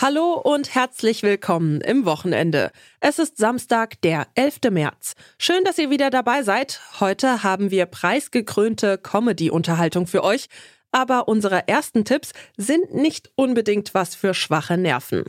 Hallo 0.00 0.34
und 0.34 0.74
herzlich 0.74 1.22
willkommen 1.22 1.80
im 1.80 2.04
Wochenende. 2.04 2.70
Es 3.00 3.18
ist 3.18 3.36
Samstag, 3.36 4.00
der 4.02 4.28
11. 4.34 4.70
März. 4.70 5.14
Schön, 5.38 5.64
dass 5.64 5.76
ihr 5.78 5.90
wieder 5.90 6.10
dabei 6.10 6.42
seid. 6.42 6.80
Heute 7.00 7.42
haben 7.42 7.70
wir 7.70 7.86
preisgekrönte 7.86 8.98
Comedy-Unterhaltung 8.98 10.06
für 10.06 10.22
euch 10.22 10.48
aber 10.92 11.28
unsere 11.28 11.68
ersten 11.68 12.04
Tipps 12.04 12.32
sind 12.56 12.94
nicht 12.94 13.30
unbedingt 13.36 13.94
was 13.94 14.14
für 14.14 14.34
schwache 14.34 14.76
Nerven. 14.76 15.24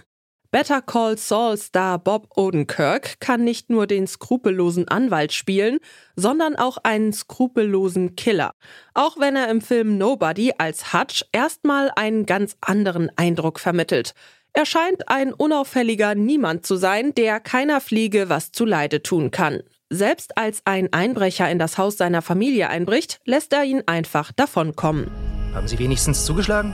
Better 0.52 0.82
Call 0.82 1.16
Saul 1.16 1.58
Star 1.58 2.00
Bob 2.00 2.28
Odenkirk 2.36 3.20
kann 3.20 3.44
nicht 3.44 3.70
nur 3.70 3.86
den 3.86 4.08
skrupellosen 4.08 4.88
Anwalt 4.88 5.32
spielen, 5.32 5.78
sondern 6.16 6.56
auch 6.56 6.78
einen 6.78 7.14
skrupellosen 7.14 8.16
Killer. 8.16 8.54
Auch 8.96 9.20
wenn 9.20 9.36
er 9.36 9.50
im 9.50 9.62
Film 9.62 10.00
Nobody 10.00 10.54
als 10.58 10.92
Hutch 10.92 11.24
erstmal 11.32 11.92
einen 11.96 12.26
ganz 12.26 12.58
anderen 12.62 13.12
Eindruck 13.16 13.60
vermittelt. 13.60 14.16
Er 14.54 14.66
scheint 14.66 15.08
ein 15.08 15.32
unauffälliger 15.32 16.16
Niemand 16.16 16.66
zu 16.66 16.76
sein, 16.76 17.14
der 17.14 17.40
keiner 17.40 17.82
Fliege 17.82 18.30
was 18.30 18.52
zuleide 18.52 19.04
tun 19.04 19.32
kann. 19.32 19.62
Selbst 19.90 20.38
als 20.38 20.62
ein 20.66 20.92
Einbrecher 20.92 21.50
in 21.50 21.60
das 21.60 21.78
Haus 21.78 21.98
seiner 21.98 22.22
Familie 22.22 22.70
einbricht, 22.70 23.20
lässt 23.26 23.54
er 23.54 23.64
ihn 23.64 23.84
einfach 23.86 24.32
davonkommen. 24.32 25.10
Haben 25.54 25.68
Sie 25.68 25.80
wenigstens 25.80 26.26
zugeschlagen? 26.26 26.74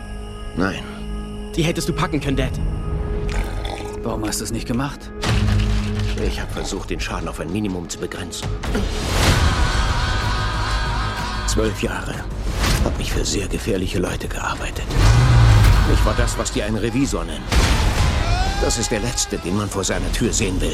Nein. 0.57 0.83
Die 1.55 1.63
hättest 1.63 1.87
du 1.87 1.93
packen 1.93 2.19
können, 2.19 2.37
Dad. 2.37 2.51
Warum 4.03 4.25
hast 4.25 4.41
du 4.41 4.43
es 4.43 4.51
nicht 4.51 4.67
gemacht? 4.67 5.11
Ich 6.27 6.39
habe 6.39 6.51
versucht, 6.51 6.89
den 6.89 6.99
Schaden 6.99 7.27
auf 7.27 7.39
ein 7.39 7.51
Minimum 7.51 7.89
zu 7.89 7.99
begrenzen. 7.99 8.47
Zwölf 11.47 11.81
Jahre. 11.81 12.15
Hab 12.83 12.97
mich 12.97 13.11
für 13.11 13.25
sehr 13.25 13.47
gefährliche 13.47 13.99
Leute 13.99 14.27
gearbeitet. 14.27 14.85
Ich 15.93 16.03
war 16.03 16.15
das, 16.15 16.37
was 16.37 16.51
die 16.51 16.63
einen 16.63 16.77
Revisor 16.77 17.23
nennen. 17.23 17.43
Das 18.61 18.79
ist 18.79 18.89
der 18.89 18.99
Letzte, 18.99 19.37
den 19.37 19.55
man 19.55 19.69
vor 19.69 19.83
seiner 19.83 20.11
Tür 20.11 20.33
sehen 20.33 20.59
will. 20.59 20.73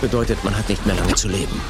Bedeutet, 0.00 0.44
man 0.44 0.56
hat 0.56 0.68
nicht 0.68 0.84
mehr 0.84 0.96
lange 0.96 1.14
zu 1.14 1.28
leben. 1.28 1.60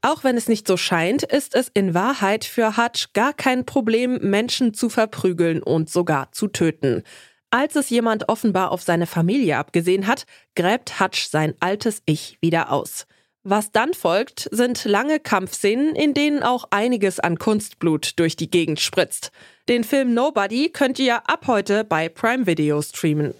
Auch 0.00 0.24
wenn 0.24 0.36
es 0.36 0.48
nicht 0.48 0.66
so 0.66 0.76
scheint, 0.76 1.22
ist 1.22 1.54
es 1.54 1.68
in 1.72 1.94
Wahrheit 1.94 2.44
für 2.44 2.76
Hutch 2.76 3.12
gar 3.12 3.32
kein 3.32 3.64
Problem, 3.64 4.18
Menschen 4.20 4.74
zu 4.74 4.88
verprügeln 4.88 5.62
und 5.62 5.88
sogar 5.88 6.32
zu 6.32 6.48
töten. 6.48 7.04
Als 7.50 7.76
es 7.76 7.88
jemand 7.88 8.28
offenbar 8.28 8.72
auf 8.72 8.82
seine 8.82 9.06
Familie 9.06 9.58
abgesehen 9.58 10.08
hat, 10.08 10.26
gräbt 10.56 10.98
Hutch 10.98 11.28
sein 11.28 11.54
altes 11.60 12.02
Ich 12.04 12.36
wieder 12.40 12.72
aus. 12.72 13.06
Was 13.44 13.72
dann 13.72 13.92
folgt, 13.92 14.48
sind 14.52 14.84
lange 14.84 15.18
Kampfszenen, 15.18 15.96
in 15.96 16.14
denen 16.14 16.44
auch 16.44 16.68
einiges 16.70 17.18
an 17.18 17.38
Kunstblut 17.38 18.20
durch 18.20 18.36
die 18.36 18.48
Gegend 18.48 18.78
spritzt. 18.78 19.32
Den 19.68 19.82
Film 19.82 20.14
Nobody 20.14 20.70
könnt 20.70 21.00
ihr 21.00 21.28
ab 21.28 21.48
heute 21.48 21.82
bei 21.82 22.08
Prime 22.08 22.46
Video 22.46 22.80
streamen. 22.80 23.34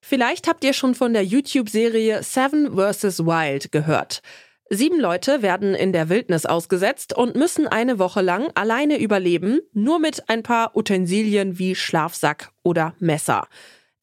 Vielleicht 0.00 0.48
habt 0.48 0.64
ihr 0.64 0.72
schon 0.72 0.94
von 0.94 1.12
der 1.12 1.24
YouTube-Serie 1.24 2.22
Seven 2.22 2.74
vs. 2.74 3.20
Wild 3.20 3.70
gehört. 3.70 4.22
Sieben 4.70 4.98
Leute 4.98 5.42
werden 5.42 5.74
in 5.74 5.92
der 5.92 6.08
Wildnis 6.08 6.46
ausgesetzt 6.46 7.12
und 7.12 7.36
müssen 7.36 7.68
eine 7.68 7.98
Woche 7.98 8.22
lang 8.22 8.50
alleine 8.54 8.98
überleben, 8.98 9.60
nur 9.74 9.98
mit 9.98 10.30
ein 10.30 10.42
paar 10.42 10.74
Utensilien 10.74 11.58
wie 11.58 11.74
Schlafsack 11.74 12.50
oder 12.62 12.94
Messer. 12.98 13.46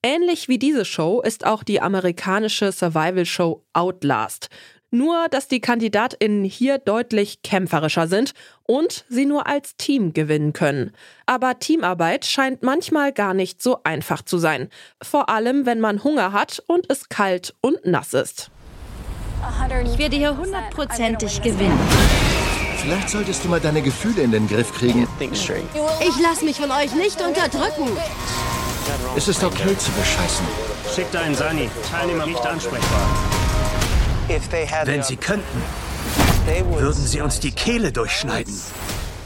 Ähnlich 0.04 0.48
wie 0.48 0.60
diese 0.60 0.86
Show 0.86 1.22
ist 1.22 1.46
auch 1.46 1.64
die 1.64 1.82
amerikanische 1.82 2.72
Survival-Show 2.72 3.64
Outlast. 3.74 4.50
Nur, 4.90 5.28
dass 5.30 5.50
die 5.50 5.60
KandidatInnen 5.60 6.46
hier 6.46 6.78
deutlich 6.78 7.42
kämpferischer 7.42 8.08
sind 8.08 8.34
und 8.64 9.04
sie 9.10 9.26
nur 9.26 9.48
als 9.48 9.76
Team 9.76 10.14
gewinnen 10.14 10.54
können. 10.54 10.92
Aber 11.26 11.60
Teamarbeit 11.60 12.26
scheint 12.26 12.64
manchmal 12.64 13.12
gar 13.12 13.34
nicht 13.34 13.62
so 13.62 13.80
einfach 13.84 14.22
zu 14.22 14.38
sein. 14.38 14.70
Vor 15.02 15.30
allem, 15.30 15.66
wenn 15.66 15.82
man 15.82 16.06
Hunger 16.06 16.32
hat 16.32 16.64
und 16.68 16.86
es 16.90 17.10
kalt 17.10 17.54
und 17.60 17.86
nass 17.86 18.14
ist. 18.14 18.50
Ich 19.84 19.98
werde 19.98 20.16
hier 20.16 20.38
hundertprozentig 20.38 21.42
gewinnen. 21.42 21.78
Vielleicht 22.78 23.10
solltest 23.10 23.44
du 23.44 23.50
mal 23.50 23.60
deine 23.60 23.82
Gefühle 23.82 24.22
in 24.22 24.32
den 24.32 24.48
Griff 24.48 24.72
kriegen. 24.74 25.06
Ich 25.20 26.22
lasse 26.22 26.46
mich 26.46 26.58
von 26.58 26.72
euch 26.72 26.94
nicht 26.96 27.20
unterdrücken. 27.20 27.90
Es 29.16 29.28
ist 29.28 29.44
okay 29.44 29.78
zu 29.78 29.92
bescheißen. 29.92 30.46
Schickt 30.94 31.16
einen 31.16 31.36
Sani. 31.36 31.70
Teilnehmer 31.90 32.26
nicht 32.26 32.46
ansprechbar. 32.46 33.10
Wenn 34.86 35.04
sie 35.04 35.16
könnten, 35.16 35.62
würden 36.80 37.06
sie 37.06 37.22
uns 37.22 37.40
die 37.40 37.52
Kehle 37.52 37.92
durchschneiden. 37.92 38.54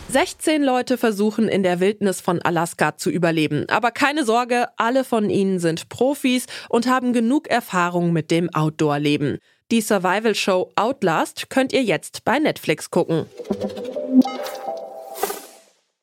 16 0.10 0.62
Leute 0.62 0.98
versuchen 0.98 1.48
in 1.48 1.64
der 1.64 1.80
Wildnis 1.80 2.20
von 2.20 2.42
Alaska 2.42 2.98
zu 2.98 3.10
überleben. 3.10 3.66
Aber 3.70 3.92
keine 3.92 4.26
Sorge, 4.26 4.68
alle 4.76 5.04
von 5.04 5.30
ihnen 5.30 5.60
sind 5.60 5.88
Profis 5.88 6.48
und 6.68 6.88
haben 6.88 7.14
genug 7.14 7.48
Erfahrung 7.50 8.12
mit 8.12 8.30
dem 8.30 8.54
Outdoor-Leben. 8.54 9.40
Die 9.72 9.80
Survival-Show 9.80 10.74
Outlast 10.76 11.50
könnt 11.50 11.72
ihr 11.72 11.84
jetzt 11.84 12.26
bei 12.26 12.40
Netflix 12.40 12.92
gucken. 12.92 13.26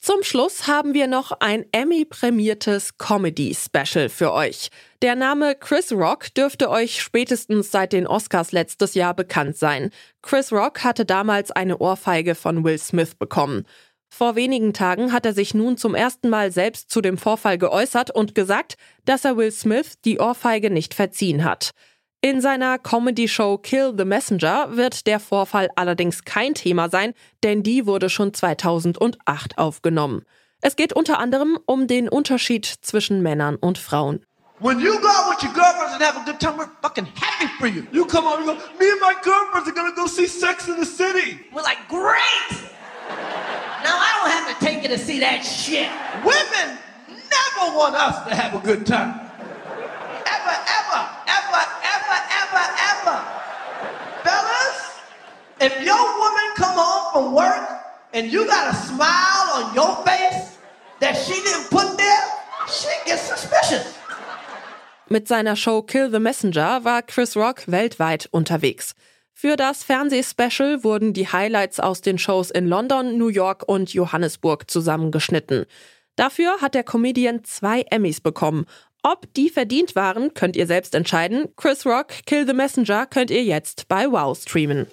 Zum 0.08 0.22
Schluss 0.22 0.66
haben 0.66 0.94
wir 0.94 1.06
noch 1.06 1.32
ein 1.41 1.66
Emmy-prämiertes 1.70 2.96
Comedy-Special 2.96 4.08
für 4.08 4.32
euch. 4.32 4.70
Der 5.02 5.14
Name 5.14 5.54
Chris 5.54 5.92
Rock 5.92 6.32
dürfte 6.32 6.70
euch 6.70 7.02
spätestens 7.02 7.70
seit 7.70 7.92
den 7.92 8.06
Oscars 8.06 8.50
letztes 8.52 8.94
Jahr 8.94 9.12
bekannt 9.12 9.58
sein. 9.58 9.91
Chris 10.22 10.50
Rock 10.50 10.82
hatte 10.82 11.04
damals 11.04 11.50
eine 11.50 11.76
Ohrfeige 11.76 12.34
von 12.34 12.64
Will 12.64 12.78
Smith 12.78 13.16
bekommen. 13.16 13.66
Vor 14.08 14.34
wenigen 14.34 14.72
Tagen 14.72 15.12
hat 15.12 15.26
er 15.26 15.34
sich 15.34 15.52
nun 15.52 15.76
zum 15.76 15.94
ersten 15.94 16.30
Mal 16.30 16.52
selbst 16.52 16.90
zu 16.90 17.02
dem 17.02 17.19
Vorfall 17.19 17.58
geäußert 17.58 18.10
und 18.10 18.34
gesagt, 18.34 18.78
dass 19.04 19.26
er 19.26 19.36
Will 19.36 19.52
Smith 19.52 20.00
die 20.06 20.20
Ohrfeige 20.20 20.70
nicht 20.70 20.94
verziehen 20.94 21.44
hat. 21.44 21.72
In 22.28 22.42
seiner 22.42 22.76
Comedy-Show 22.76 23.56
Kill 23.56 23.94
the 23.96 24.04
Messenger 24.04 24.76
wird 24.76 25.06
der 25.06 25.18
Vorfall 25.18 25.70
allerdings 25.76 26.26
kein 26.26 26.52
Thema 26.52 26.90
sein, 26.90 27.14
denn 27.42 27.62
die 27.62 27.86
wurde 27.86 28.10
schon 28.10 28.34
2008 28.34 29.56
aufgenommen. 29.56 30.26
Es 30.60 30.76
geht 30.76 30.92
unter 30.92 31.20
anderem 31.20 31.58
um 31.64 31.86
den 31.86 32.06
Unterschied 32.06 32.66
zwischen 32.66 33.22
Männern 33.22 33.56
und 33.56 33.78
Frauen. 33.78 34.26
When 34.60 34.78
you 34.78 35.00
go 35.00 35.08
out 35.08 35.30
with 35.30 35.42
your 35.42 35.54
girlfriends 35.54 35.94
and 35.94 36.02
have 36.02 36.18
a 36.18 36.24
good 36.26 36.38
time, 36.38 36.58
we're 36.58 36.68
fucking 36.82 37.06
happy 37.18 37.48
for 37.58 37.66
you. 37.66 37.84
You 37.92 38.04
come 38.04 38.26
out 38.26 38.36
and 38.36 38.46
go, 38.46 38.52
me 38.78 38.90
and 38.92 39.00
my 39.00 39.14
girlfriends 39.24 39.66
are 39.66 39.74
gonna 39.74 39.94
go 39.96 40.06
see 40.06 40.26
Sex 40.26 40.68
in 40.68 40.78
the 40.78 40.84
City. 40.84 41.40
We're 41.54 41.62
like, 41.62 41.88
great! 41.88 42.60
Now 43.82 43.96
I 43.96 44.20
don't 44.20 44.32
have 44.32 44.58
to 44.58 44.66
take 44.66 44.82
you 44.82 44.90
to 44.90 44.98
see 44.98 45.18
that 45.20 45.46
shit. 45.46 45.88
Women 46.22 46.76
never 47.08 47.74
want 47.74 47.94
us 47.94 48.28
to 48.28 48.34
have 48.34 48.54
a 48.54 48.58
good 48.58 48.84
time. 48.84 49.27
If 55.68 55.84
your 55.84 56.04
woman 56.22 56.48
come 56.56 56.76
home 56.76 57.12
from 57.12 57.34
work 57.34 57.64
and 58.14 58.32
you 58.32 58.46
got 58.46 58.72
a 58.72 58.76
smile 58.76 59.46
on 59.58 59.74
your 59.74 59.94
face 60.04 60.58
that 61.00 61.14
she 61.16 61.34
didn't 61.46 61.68
put 61.70 61.96
there, 61.96 62.24
she 62.66 62.92
gets 63.06 63.22
suspicious. 63.22 63.94
Mit 65.10 65.26
seiner 65.26 65.56
Show 65.56 65.82
Kill 65.82 66.10
the 66.10 66.20
Messenger 66.20 66.84
war 66.84 67.02
Chris 67.02 67.36
Rock 67.36 67.64
weltweit 67.66 68.28
unterwegs. 68.30 68.94
Für 69.32 69.56
das 69.56 69.84
Fernsehspecial 69.84 70.82
wurden 70.84 71.12
die 71.12 71.28
Highlights 71.28 71.81
aus 71.81 72.00
den 72.00 72.19
Shows 72.19 72.50
in 72.50 72.66
London, 72.66 73.16
New 73.16 73.28
York 73.28 73.62
und 73.66 73.93
Johannesburg 73.94 74.70
zusammengeschnitten. 74.70 75.66
Dafür 76.16 76.60
hat 76.60 76.75
der 76.75 76.82
Comedian 76.82 77.44
zwei 77.44 77.82
Emmys 77.82 78.20
bekommen. 78.20 78.66
Ob 79.04 79.32
die 79.34 79.48
verdient 79.48 79.94
waren, 79.94 80.34
könnt 80.34 80.56
ihr 80.56 80.66
selbst 80.66 80.94
entscheiden. 80.94 81.48
Chris 81.56 81.87
Rock, 81.87 82.08
Kill 82.26 82.46
the 82.46 82.52
Messenger 82.52 83.06
könnt 83.06 83.31
ihr 83.31 83.44
jetzt 83.44 83.87
bei 83.88 84.10
Wow 84.10 84.37
streamen. 84.37 84.88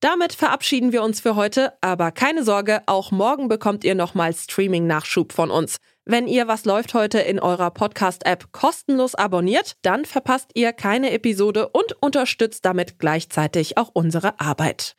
Damit 0.00 0.34
verabschieden 0.34 0.92
wir 0.92 1.02
uns 1.02 1.20
für 1.20 1.34
heute, 1.34 1.72
aber 1.80 2.12
keine 2.12 2.44
Sorge, 2.44 2.82
auch 2.84 3.10
morgen 3.10 3.48
bekommt 3.48 3.84
ihr 3.84 3.94
nochmal 3.94 4.34
Streaming-Nachschub 4.34 5.32
von 5.32 5.50
uns. 5.50 5.78
Wenn 6.04 6.28
ihr 6.28 6.46
Was 6.46 6.66
läuft 6.66 6.92
heute 6.92 7.20
in 7.20 7.40
eurer 7.40 7.70
Podcast-App 7.70 8.52
kostenlos 8.52 9.14
abonniert, 9.14 9.76
dann 9.80 10.04
verpasst 10.04 10.50
ihr 10.52 10.74
keine 10.74 11.12
Episode 11.12 11.70
und 11.70 11.96
unterstützt 12.02 12.66
damit 12.66 12.98
gleichzeitig 12.98 13.78
auch 13.78 13.88
unsere 13.94 14.38
Arbeit. 14.38 14.94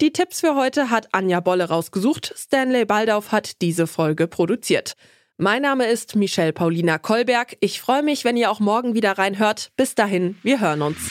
Die 0.00 0.12
Tipps 0.12 0.40
für 0.40 0.54
heute 0.54 0.88
hat 0.88 1.08
Anja 1.12 1.40
Bolle 1.40 1.68
rausgesucht. 1.68 2.32
Stanley 2.34 2.86
Baldauf 2.86 3.32
hat 3.32 3.60
diese 3.60 3.86
Folge 3.86 4.26
produziert. 4.26 4.94
Mein 5.36 5.60
Name 5.60 5.86
ist 5.86 6.16
Michelle 6.16 6.54
Paulina 6.54 6.96
Kolberg. 6.96 7.58
Ich 7.60 7.82
freue 7.82 8.02
mich, 8.02 8.24
wenn 8.24 8.38
ihr 8.38 8.50
auch 8.50 8.60
morgen 8.60 8.94
wieder 8.94 9.18
reinhört. 9.18 9.70
Bis 9.76 9.94
dahin, 9.94 10.38
wir 10.42 10.60
hören 10.60 10.80
uns. 10.80 11.10